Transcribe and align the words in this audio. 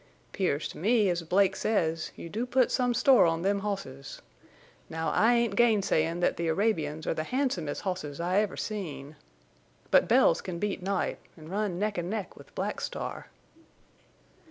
"'Pears 0.31 0.67
to 0.67 0.79
me, 0.79 1.09
as 1.11 1.21
Blake 1.21 1.55
says, 1.55 2.11
you 2.15 2.27
do 2.27 2.47
put 2.47 2.71
some 2.71 2.91
store 2.91 3.27
on 3.27 3.43
them 3.43 3.59
hosses. 3.59 4.19
Now 4.89 5.09
I 5.11 5.35
ain't 5.35 5.55
gainsayin' 5.55 6.21
that 6.21 6.37
the 6.37 6.47
Arabians 6.47 7.05
are 7.05 7.13
the 7.13 7.23
handsomest 7.25 7.81
hosses 7.81 8.19
I 8.19 8.39
ever 8.39 8.57
seen. 8.57 9.15
But 9.91 10.07
Bells 10.07 10.41
can 10.41 10.57
beat 10.57 10.81
Night, 10.81 11.19
an' 11.37 11.49
run 11.49 11.77
neck 11.77 11.99
en' 11.99 12.09
neck 12.09 12.35
with 12.35 12.55
Black 12.55 12.81
Star." 12.81 13.27